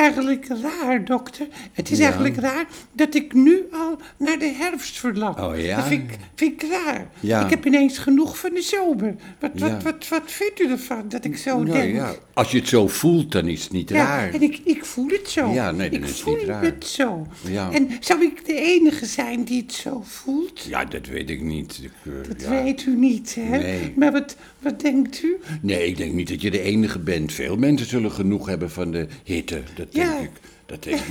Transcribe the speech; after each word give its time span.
eigenlijk 0.00 0.46
raar, 0.62 1.04
dokter. 1.04 1.46
Het 1.72 1.90
is 1.90 1.98
Ja. 1.98 2.04
eigenlijk 2.04 2.36
raar 2.36 2.66
dat 2.92 3.14
ik 3.14 3.32
nu 3.34 3.62
al 3.72 3.98
naar 4.18 4.38
de 4.38 4.52
herfst 4.58 4.98
verlang. 4.98 5.38
Oh, 5.38 5.58
ja? 5.58 5.76
Dat 5.76 5.86
vind 5.86 6.10
ik, 6.10 6.18
vind 6.34 6.62
ik 6.62 6.70
raar. 6.70 7.06
Ja. 7.20 7.44
Ik 7.44 7.50
heb 7.50 7.66
ineens 7.66 7.98
genoeg 7.98 8.38
van 8.38 8.50
de 8.54 8.62
zomer. 8.62 9.14
Wat, 9.40 9.50
wat, 9.54 9.70
Ja. 9.70 9.80
wat, 9.82 10.08
wat 10.08 10.22
vindt 10.32 10.60
u 10.60 10.70
ervan 10.70 11.04
dat 11.08 11.24
ik 11.24 11.36
zo 11.36 11.62
Nou 11.62 11.78
denk? 11.78 11.94
ja, 11.94 12.14
als 12.34 12.50
je 12.50 12.58
het 12.58 12.68
zo 12.68 12.88
voelt, 12.88 13.32
dan 13.32 13.48
is 13.48 13.62
het 13.62 13.72
niet 13.72 13.88
Ja, 13.88 13.96
raar. 13.96 14.34
en 14.34 14.42
ik, 14.42 14.60
ik 14.64 14.84
voel 14.84 15.08
het 15.08 15.28
zo. 15.30 15.52
Ja, 15.52 15.70
nee, 15.70 15.90
dan 15.90 15.98
ik 15.98 16.04
is 16.04 16.10
het 16.10 16.20
voel 16.20 16.36
niet 16.36 16.44
raar. 16.46 16.62
het 16.64 16.86
zo. 16.86 17.26
Ja. 17.48 17.70
En 17.72 17.88
zou 18.00 18.22
ik 18.22 18.46
de 18.46 18.54
enige 18.54 19.06
zijn 19.06 19.44
die 19.44 19.62
het 19.62 19.72
zo 19.72 20.02
voelt? 20.06 20.60
Ja, 20.68 20.84
dat 20.84 21.06
weet 21.06 21.30
ik 21.30 21.40
niet. 21.40 21.80
Ik, 21.82 21.90
eh, 22.04 22.28
Dat 22.28 22.40
ja. 22.40 22.62
weet 22.62 22.84
u 22.86 22.96
niet, 22.96 23.34
hè? 23.40 23.58
Nee. 23.58 23.92
Maar 23.96 24.12
wat, 24.12 24.36
wat 24.58 24.80
denkt 24.80 25.22
u? 25.22 25.36
Nee, 25.62 25.86
ik 25.86 25.96
denk 25.96 26.12
niet 26.12 26.28
dat 26.28 26.40
je 26.42 26.50
de 26.50 26.60
enige 26.60 26.98
bent. 26.98 27.32
Veel 27.32 27.56
mensen 27.56 27.86
zullen 27.86 28.12
genoeg 28.12 28.46
hebben 28.46 28.70
van 28.70 28.90
de 28.90 29.06
hitte. 29.24 29.62
Dat 29.74 29.86
denk 29.92 30.08
Ja. 30.08 30.18
ik. 30.18 30.30
Dat 30.66 30.82
denk 30.82 31.00
ik, 31.00 31.08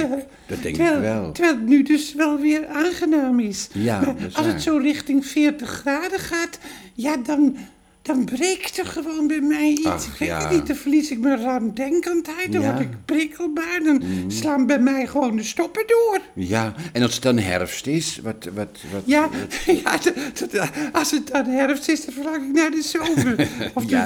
dat 0.47 0.61
denk 0.61 0.75
terwijl, 0.75 0.95
ik 0.97 1.01
wel. 1.01 1.31
terwijl 1.31 1.55
het 1.55 1.65
nu 1.67 1.83
dus 1.83 2.13
wel 2.13 2.39
weer 2.39 2.67
aangenaam 2.67 3.39
is. 3.39 3.67
Ja, 3.73 3.99
maar 3.99 4.15
als 4.23 4.33
waar. 4.33 4.45
het 4.45 4.61
zo 4.61 4.77
richting 4.77 5.25
40 5.25 5.69
graden 5.69 6.19
gaat, 6.19 6.59
ja, 6.93 7.17
dan, 7.17 7.57
dan 8.01 8.25
breekt 8.25 8.77
er 8.77 8.85
gewoon 8.85 9.27
bij 9.27 9.39
mij 9.41 9.69
iets. 9.69 9.85
Ach, 9.85 10.05
ik 10.07 10.19
weet 10.19 10.27
ja. 10.29 10.51
niet, 10.51 10.67
dan 10.67 10.75
verlies 10.75 11.11
ik 11.11 11.19
mijn 11.19 11.41
ruimdenkendheid, 11.41 12.51
dan 12.51 12.61
Ja. 12.61 12.67
Mm. 12.71 12.75
word 12.75 12.87
ik 12.89 12.95
prikkelbaar, 13.05 13.79
dan 13.83 14.03
slaan 14.27 14.65
bij 14.65 14.79
mij 14.79 15.07
gewoon 15.07 15.35
de 15.35 15.43
stoppen 15.43 15.83
door. 15.87 16.19
Ja, 16.33 16.73
en 16.93 17.01
als 17.01 17.13
het 17.13 17.23
dan 17.23 17.37
herfst 17.37 17.87
is, 17.87 18.19
wat... 18.23 18.49
wat, 18.53 18.77
wat 18.91 19.01
Ja, 19.05 19.29
wat- 19.29 20.49
ja 20.51 20.69
als 20.91 21.11
het 21.11 21.27
dan 21.27 21.45
herfst 21.45 21.89
is, 21.89 22.05
dan 22.05 22.13
verlang 22.13 22.35
ik 22.47 22.53
naar 22.53 22.71
de 22.71 22.81
zomer. 22.81 23.47
Of 23.75 23.85
de 23.85 23.95
Ja. 23.95 24.05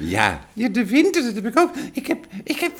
Ja, 0.00 0.46
Ja, 0.52 0.68
de 0.68 0.86
winter, 0.86 1.22
dat 1.22 1.34
heb 1.34 1.46
ik 1.46 1.58
ook. 1.58 1.70
Ik 1.92 2.06
heb, 2.06 2.26
ik 2.44 2.58
heb, 2.60 2.72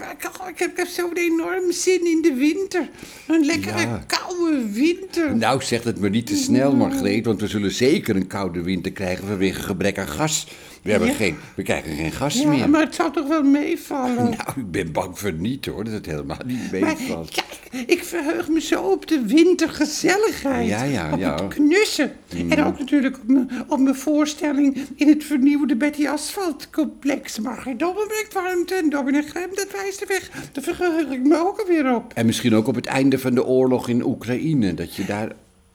ik 0.56 0.72
heb, 0.76 0.86
zo'n 0.88 1.16
enorm 1.16 1.72
zin 1.72 2.06
in 2.06 2.22
de 2.22 2.34
winter. 2.34 2.88
Een 3.26 3.44
lekkere 3.44 3.80
Ja. 3.80 4.04
koude 4.06 4.70
winter. 4.72 5.36
nou 5.36 5.62
zeg 5.62 5.82
het 5.84 6.00
maar 6.00 6.10
niet 6.10 6.26
te 6.26 6.36
snel, 6.36 6.76
Margreet, 6.76 7.24
want 7.24 7.40
we 7.40 7.46
zullen 7.46 7.70
zeker 7.70 8.16
een 8.16 8.26
koude 8.26 8.62
winter 8.62 8.92
krijgen 8.92 9.26
vanwege 9.26 9.62
gebrek 9.62 9.98
aan 9.98 10.08
gas. 10.08 10.46
We, 10.82 10.90
hebben 10.90 11.08
Ja. 11.08 11.14
geen, 11.14 11.36
we 11.54 11.62
krijgen 11.62 11.96
geen 11.96 12.12
gas 12.12 12.34
Ja, 12.34 12.48
meer. 12.48 12.70
maar 12.70 12.80
het 12.80 12.94
zal 12.94 13.10
toch 13.10 13.28
wel 13.28 13.42
meevallen. 13.42 14.24
Nou, 14.38 14.50
ik 14.56 14.70
ben 14.70 14.92
bang 14.92 15.18
voor 15.18 15.32
niet 15.32 15.66
hoor, 15.66 15.84
dat 15.84 15.92
het 15.92 16.06
helemaal 16.06 16.36
niet 16.46 16.72
maar 16.72 16.80
meevalt. 16.80 17.30
kijk, 17.30 17.86
ik 17.90 18.04
verheug 18.04 18.48
me 18.48 18.60
zo 18.60 18.82
op 18.82 19.06
de 19.06 19.22
wintergezelligheid. 19.26 20.68
Ja, 20.68 20.82
ja, 20.82 21.12
op 21.12 21.18
ja. 21.18 21.30
Mm. 21.32 21.36
het 21.44 21.54
knussen. 21.54 22.12
En 22.48 22.64
ook 22.64 22.78
natuurlijk 22.78 23.16
op 23.16 23.26
mijn, 23.28 23.50
op 23.68 23.78
mijn 23.78 23.94
voorstelling 23.94 24.78
in 24.94 25.08
het 25.08 25.24
vernieuwde 25.24 25.76
Betty 25.76 26.06
Asfalt-complex. 26.08 27.38
Margriet 27.38 27.78
Dobbel 27.78 28.06
brengt 28.06 28.32
warmte 28.32 28.74
en 28.74 28.88
Dominic 28.90 29.28
Grem, 29.28 29.48
dat 29.54 29.68
wijst 29.72 29.98
de 29.98 30.06
weg. 30.06 30.30
Daar 30.52 30.64
verheug 30.64 31.10
ik 31.10 31.22
me 31.26 31.38
ook 31.38 31.58
alweer 31.60 31.94
op. 31.94 32.12
En 32.14 32.26
misschien 32.26 32.54
ook 32.54 32.66
op 32.66 32.74
het 32.74 32.86
einde 32.86 33.18
van 33.18 33.34
de 33.34 33.44
oorlog 33.44 33.88
in 33.88 34.04
Oekraïne, 34.04 34.74
dat 34.74 34.94
je 34.96 35.04
daar 35.04 35.32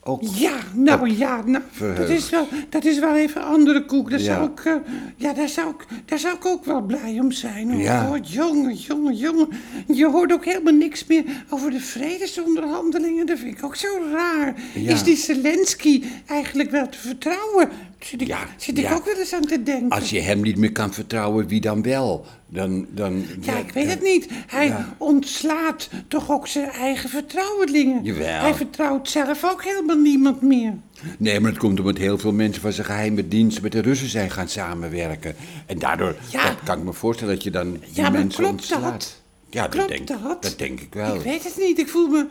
ook... 0.08 0.22
Ja, 0.36 0.58
nou 0.74 1.18
ja, 1.18 1.42
nou, 1.46 1.64
dat, 1.98 2.10
is 2.10 2.30
wel, 2.30 2.48
dat 2.70 2.86
is 2.86 3.00
wel 3.00 3.16
even 3.16 3.44
andere 3.44 3.86
koek. 3.86 4.10
Daar, 4.10 4.20
Ja. 4.20 4.26
zou 4.26 4.50
ik, 4.52 4.60
eh, 4.66 4.74
ja, 5.16 5.34
daar, 5.34 5.50
zou 5.50 5.70
ik, 5.70 5.86
daar 6.06 6.20
zou 6.20 6.36
ik 6.36 6.46
ook 6.46 6.66
wel 6.66 6.82
blij 6.82 7.20
om 7.20 7.32
zijn. 7.32 7.72
hoor. 7.72 7.82
Ja. 7.82 8.10
Oh, 8.10 8.18
jongen, 8.22 8.74
jongen, 8.76 9.16
jongen. 9.16 9.48
Je 9.88 10.06
hoort 10.10 10.34
ook 10.34 10.46
helemaal 10.46 10.74
niks 10.74 11.06
meer 11.08 11.24
over 11.50 11.72
de 11.72 11.80
vredesonderhandelingen. 11.80 13.26
Dat 13.26 13.40
vind 13.40 13.58
ik 13.58 13.64
ook 13.64 13.76
zo 13.76 13.88
raar. 14.12 14.56
Ja. 14.74 14.92
Is 14.92 15.04
die 15.04 15.16
Zelensky 15.18 16.04
eigenlijk 16.26 16.72
wel 16.72 16.90
te 16.90 16.98
vertrouwen? 16.98 17.70
Zit 18.00 18.22
ik, 18.22 18.28
Ja, 18.28 18.40
zit 18.58 18.78
ik 18.78 18.92
ook 18.92 19.06
wel 19.06 19.16
eens 19.16 19.34
aan 19.34 19.42
te 19.46 19.64
denken. 19.64 19.90
Als 19.90 20.10
je 20.10 20.20
hem 20.22 20.42
niet 20.42 20.58
meer 20.58 20.72
kan 20.72 20.94
vertrouwen, 20.94 21.48
wie 21.48 21.62
dan 21.62 21.82
wel? 21.82 22.26
Dan, 22.56 22.86
dan, 22.90 23.26
Ja, 23.42 23.58
ik 23.58 23.72
weet 23.72 23.90
het 23.90 24.02
niet. 24.02 24.28
Hij 24.48 24.68
Ja. 24.68 24.96
ontslaat 24.98 25.90
toch 26.08 26.32
ook 26.32 26.48
zijn 26.48 26.70
eigen 26.70 27.10
vertrouwelingen. 27.10 28.04
Jawel. 28.04 28.40
Hij 28.42 28.54
vertrouwt 28.54 29.10
zelf 29.10 29.44
ook 29.52 29.64
helemaal 29.64 29.98
niemand 29.98 30.42
meer. 30.42 30.74
Nee, 31.18 31.40
maar 31.40 31.50
het 31.52 31.60
komt 31.60 31.80
omdat 31.80 31.98
heel 31.98 32.18
veel 32.18 32.32
mensen 32.32 32.62
van 32.62 32.74
zijn 32.74 32.86
geheime 32.86 33.28
dienst 33.28 33.62
met 33.62 33.72
de 33.72 33.80
Russen 33.82 34.10
zijn 34.10 34.32
gaan 34.32 34.50
samenwerken. 34.50 35.36
En 35.66 35.80
daardoor 35.80 36.16
Ja. 36.30 36.44
dat 36.48 36.58
kan 36.64 36.78
ik 36.78 36.84
me 36.84 36.94
voorstellen 36.94 37.34
dat 37.34 37.44
je 37.44 37.52
dan 37.52 37.72
die 37.72 37.82
Ja, 37.92 38.10
mensen 38.10 38.44
klopt 38.44 38.52
ontslaat. 38.52 38.82
dat? 38.92 39.22
Ja, 39.50 39.62
dat 39.62 39.72
Klopt 39.72 39.90
denk, 39.90 40.08
dat? 40.08 40.42
dat 40.44 40.56
denk 40.58 40.80
ik 40.80 40.94
wel. 40.94 41.16
Ik 41.16 41.22
weet 41.22 41.44
het 41.44 41.58
niet. 41.58 41.80
Ik 41.80 41.88
voel 41.90 42.08
me, 42.08 42.26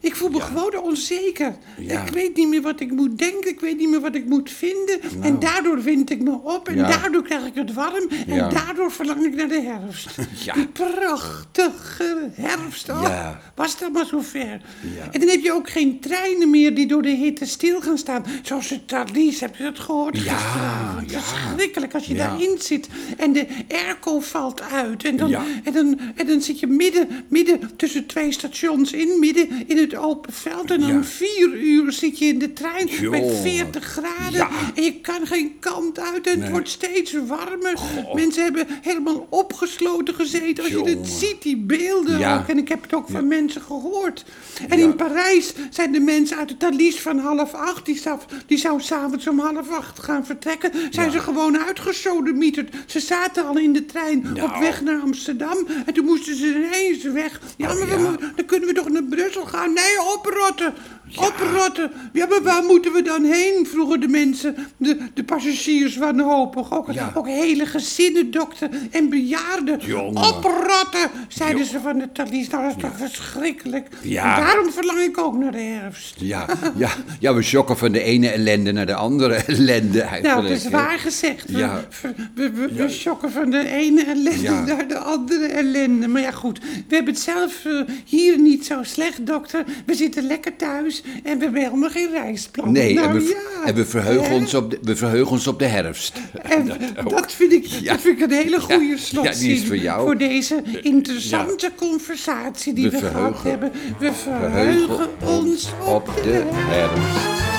ik 0.00 0.16
voel 0.16 0.28
me 0.28 0.40
gewoon 0.40 0.78
onzeker. 0.78 1.56
Ja. 1.78 2.02
Ik 2.04 2.12
weet 2.12 2.36
niet 2.36 2.48
meer 2.48 2.62
wat 2.62 2.80
ik 2.80 2.90
moet 2.90 3.18
denken. 3.18 3.50
Ik 3.50 3.60
weet 3.60 3.76
niet 3.78 3.88
meer 3.90 4.00
wat 4.00 4.14
ik 4.14 4.26
moet 4.26 4.50
vinden. 4.50 5.00
En 5.22 5.38
daardoor 5.38 5.82
wind 5.82 6.10
ik 6.10 6.22
me 6.22 6.38
op. 6.42 6.68
En 6.68 6.76
Nou. 6.76 6.88
Ja. 6.92 6.98
daardoor 6.98 7.22
krijg 7.22 7.44
ik 7.46 7.54
het 7.54 7.72
warm. 7.72 8.08
En 8.28 8.50
daardoor 8.50 8.92
verlang 8.92 9.24
ik 9.26 9.34
naar 9.34 9.48
de 9.48 9.60
herfst. 9.62 10.08
Ja. 10.44 10.54
Die 10.54 10.66
prachtige 10.66 12.30
herfst. 12.34 12.88
Oh. 12.88 13.28
Was 13.54 13.72
het 13.72 13.82
allemaal 13.82 14.06
zo 14.06 14.20
ver. 14.20 14.60
Ja. 14.96 15.10
En 15.10 15.20
dan 15.20 15.28
heb 15.28 15.40
je 15.40 15.52
ook 15.52 15.70
geen 15.70 16.00
treinen 16.00 16.50
meer 16.50 16.74
die 16.74 16.86
door 16.86 17.02
de 17.02 17.08
hitte 17.08 17.46
stil 17.46 17.80
gaan 17.80 17.98
staan. 17.98 18.24
Zoals 18.42 18.68
het 18.70 18.88
Thalys. 18.88 19.40
Heb 19.40 19.56
je 19.56 19.62
dat 19.62 19.78
gehoord? 19.78 20.22
Ja, 20.22 20.34
gisteravond? 20.36 21.10
ja. 21.10 21.20
Verschrikkelijk 21.20 21.94
als 21.94 22.06
je 22.06 22.14
daarin 22.14 22.56
zit. 22.58 22.88
En 23.16 23.32
de 23.32 23.46
airco 23.68 24.20
valt 24.20 24.60
uit. 24.62 25.04
En 25.04 25.16
dan, 25.16 25.34
en 25.64 25.72
dan, 25.72 25.98
en 26.14 26.26
dan 26.26 26.40
zit 26.40 26.60
je 26.60 26.66
midden, 26.66 27.08
midden 27.28 27.76
tussen 27.76 28.06
twee 28.06 28.32
stations 28.32 28.92
in, 28.92 29.18
midden 29.20 29.48
in 29.68 29.76
het 29.76 29.89
open 29.96 30.32
veld. 30.32 30.70
En 30.70 30.80
dan 30.80 30.88
Ja. 30.92 31.02
vier 31.04 31.52
uur 31.52 31.92
zit 31.92 32.18
je 32.18 32.24
in 32.24 32.38
de 32.38 32.52
trein 32.52 32.84
met 32.84 32.98
Jongen. 32.98 33.36
40 33.36 33.84
graden. 33.84 34.32
Ja. 34.38 34.48
En 34.74 34.82
je 34.82 35.00
kan 35.00 35.26
geen 35.26 35.56
kant 35.60 35.98
uit 36.00 36.26
en 36.26 36.40
het 36.40 36.50
wordt 36.50 36.68
steeds 36.68 37.14
warmer. 37.26 37.74
Mensen 38.14 38.42
hebben 38.42 38.66
helemaal 38.82 39.26
opgesloten 39.30 40.14
gezeten. 40.14 40.64
Als 40.64 40.72
je 40.72 40.82
dit 40.82 41.08
ziet, 41.08 41.42
die 41.42 41.56
beelden 41.56 42.18
Ja. 42.18 42.38
ook. 42.38 42.48
En 42.48 42.58
ik 42.58 42.68
heb 42.68 42.82
het 42.82 42.94
ook 42.94 43.08
van 43.10 43.28
mensen 43.28 43.62
gehoord. 43.62 44.24
En 44.68 44.78
in 44.78 44.94
Parijs 44.96 45.52
zijn 45.70 45.92
de 45.92 46.00
mensen 46.00 46.36
uit 46.36 46.48
het 46.50 46.58
Thalys 46.58 47.00
van 47.00 47.18
half 47.18 47.54
acht. 47.54 47.86
Die 47.86 47.98
zou, 47.98 48.18
die 48.46 48.58
zou 48.58 48.80
s'avonds 48.80 49.26
om 49.28 49.38
half 49.38 49.70
acht 49.70 49.98
gaan 50.02 50.26
vertrekken. 50.26 50.70
Zijn 50.90 51.10
ze 51.10 51.18
gewoon 51.18 51.58
uitgesodemieterd. 51.58 52.74
Ze 52.86 53.00
zaten 53.00 53.46
al 53.46 53.58
in 53.58 53.72
de 53.72 53.86
trein 53.86 54.18
op 54.30 54.36
Nou. 54.36 54.60
weg 54.60 54.82
naar 54.82 55.00
Amsterdam. 55.00 55.56
En 55.86 55.94
toen 55.94 56.04
moesten 56.04 56.36
ze 56.36 56.46
ineens 56.46 57.02
weg. 57.04 57.40
Ja, 57.56 57.72
Oh, 57.72 57.78
maar 57.78 57.88
we 57.88 58.32
dan 58.36 58.44
kunnen 58.46 58.68
we 58.68 58.74
toch 58.74 58.88
naar 58.88 59.04
Brussel 59.04 59.44
gaan? 59.44 59.72
Nee, 59.80 59.98
oprotten. 60.14 60.74
Oprotten. 61.16 61.90
Ja, 62.12 62.26
maar 62.26 62.42
waar 62.42 62.62
moeten 62.62 62.92
we 62.92 63.02
dan 63.02 63.24
heen? 63.24 63.66
Vroegen 63.66 64.00
de 64.00 64.08
mensen, 64.08 64.56
de, 64.76 64.96
de 65.14 65.24
passagiers 65.24 65.96
wanhopig. 65.96 66.72
Ook, 66.72 66.92
Ja. 66.92 67.12
ook 67.14 67.26
hele 67.26 67.66
gezinnen, 67.66 68.30
dokter 68.30 68.68
en 68.90 69.08
bejaarden. 69.08 69.78
Jongen. 69.80 70.22
Oprotten, 70.22 71.10
zeiden 71.28 71.64
ze 71.66 71.80
van 71.80 71.98
de 71.98 72.12
Thalys. 72.12 72.48
Nou, 72.48 72.62
dat 72.62 72.76
is 72.76 72.82
toch 72.82 72.96
verschrikkelijk. 72.96 73.88
Ja. 74.02 74.38
En 74.38 74.44
daarom 74.44 74.70
verlang 74.72 74.98
ik 75.00 75.18
ook 75.18 75.36
naar 75.38 75.52
de 75.52 75.58
herfst. 75.58 76.14
Ja, 76.18 76.46
ja, 76.76 76.90
ja, 77.20 77.34
we 77.34 77.42
shocken 77.42 77.78
van 77.78 77.92
de 77.92 78.02
ene 78.02 78.28
ellende 78.30 78.72
naar 78.72 78.86
de 78.86 78.94
andere 78.94 79.34
ellende 79.34 80.00
eigenlijk. 80.10 80.22
Nou, 80.34 80.42
dat 80.42 80.56
is 80.56 80.68
waar 80.68 80.98
gezegd. 80.98 81.50
We, 81.50 81.58
Ja. 81.58 81.84
we, 82.02 82.12
we, 82.34 82.50
we- 82.50 82.72
we 82.72 82.88
shocken 82.88 83.30
van 83.32 83.50
de 83.50 83.68
ene 83.68 84.02
ellende 84.04 84.42
Ja. 84.42 84.64
naar 84.64 84.88
de 84.88 84.98
andere 84.98 85.46
ellende. 85.46 86.08
Maar 86.08 86.22
ja, 86.22 86.30
goed. 86.30 86.58
We 86.88 86.94
hebben 86.94 87.12
het 87.14 87.22
zelf 87.22 87.64
eh, 87.64 87.80
hier 88.04 88.38
niet 88.38 88.66
zo 88.66 88.82
slecht, 88.82 89.26
dokter. 89.26 89.64
We 89.86 89.94
zitten 89.94 90.26
lekker 90.26 90.56
thuis 90.56 90.99
en 91.24 91.38
we 91.38 91.44
hebben 91.44 91.62
helemaal 91.62 91.90
geen 91.90 92.10
reisplan. 92.10 92.72
Nee, 92.72 92.94
nou, 92.94 93.06
en, 93.08 93.12
we, 93.14 93.22
ja. 93.62 93.66
en 93.68 93.74
we, 93.74 93.84
verheugen 93.86 94.28
Hè? 94.28 94.34
ons 94.34 94.54
op 94.54 94.70
de, 94.70 94.78
we 94.82 94.96
verheugen 94.96 95.32
ons 95.32 95.46
op 95.46 95.58
de 95.58 95.64
herfst. 95.64 96.12
En 96.42 96.66
dat, 97.08 97.32
vind 97.32 97.52
ik, 97.52 97.64
Ja. 97.66 97.92
dat 97.92 98.00
vind 98.00 98.18
ik 98.20 98.24
een 98.24 98.36
hele 98.36 98.60
goede 98.60 98.84
Ja, 98.84 98.96
slotzin. 98.96 99.48
die 99.48 99.56
is 99.56 99.66
voor 99.66 99.76
jou. 99.76 100.02
Voor 100.04 100.18
deze 100.18 100.62
interessante 100.82 101.70
conversatie 101.76 102.72
die 102.72 102.90
We 102.90 103.00
we, 103.00 103.06
gehad 103.06 103.42
hebben. 103.42 103.72
We 103.98 104.12
verheugen 104.12 105.08
ons 105.26 105.70
op 105.86 106.10
de 106.22 106.42
herfst. 106.52 107.49